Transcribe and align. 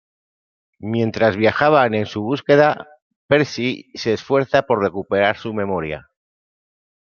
Mientras 0.79 1.37
viajaban 1.37 1.93
en 1.93 2.07
su 2.07 2.23
búsqueda, 2.23 2.87
Percy 3.27 3.91
se 3.93 4.13
esfuerza 4.13 4.63
por 4.63 4.81
recuperar 4.81 5.37
su 5.37 5.53
memoria. 5.53 6.09